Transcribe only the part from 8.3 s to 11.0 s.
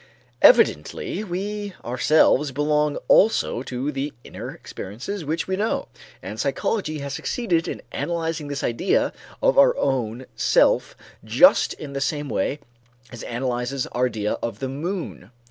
this idea of our own self